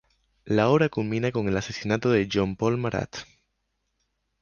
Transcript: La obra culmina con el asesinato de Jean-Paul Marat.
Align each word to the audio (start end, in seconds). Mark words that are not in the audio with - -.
La 0.45 0.69
obra 0.69 0.89
culmina 0.89 1.31
con 1.31 1.47
el 1.47 1.55
asesinato 1.55 2.09
de 2.09 2.27
Jean-Paul 2.27 2.75
Marat. 2.75 3.17